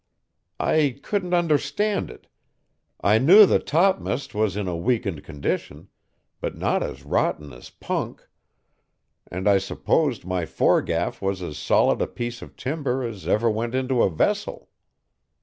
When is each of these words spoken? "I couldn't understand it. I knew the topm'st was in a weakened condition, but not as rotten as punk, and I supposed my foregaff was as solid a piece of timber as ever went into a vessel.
"I 0.59 0.99
couldn't 1.03 1.35
understand 1.35 2.09
it. 2.09 2.25
I 3.01 3.19
knew 3.19 3.45
the 3.45 3.59
topm'st 3.59 4.33
was 4.33 4.57
in 4.57 4.67
a 4.67 4.75
weakened 4.75 5.23
condition, 5.23 5.89
but 6.39 6.57
not 6.57 6.81
as 6.81 7.05
rotten 7.05 7.53
as 7.53 7.69
punk, 7.69 8.27
and 9.29 9.47
I 9.47 9.59
supposed 9.59 10.25
my 10.25 10.47
foregaff 10.47 11.21
was 11.21 11.43
as 11.43 11.59
solid 11.59 12.01
a 12.01 12.07
piece 12.07 12.41
of 12.41 12.55
timber 12.55 13.03
as 13.03 13.27
ever 13.27 13.47
went 13.51 13.75
into 13.75 14.01
a 14.01 14.09
vessel. 14.09 14.69